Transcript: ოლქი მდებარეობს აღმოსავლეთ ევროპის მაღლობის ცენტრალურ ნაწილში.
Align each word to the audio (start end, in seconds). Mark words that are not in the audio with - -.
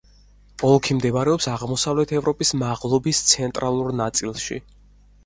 ოლქი 0.67 0.95
მდებარეობს 0.99 1.47
აღმოსავლეთ 1.51 2.13
ევროპის 2.19 2.53
მაღლობის 2.63 3.21
ცენტრალურ 3.33 3.93
ნაწილში. 4.01 4.59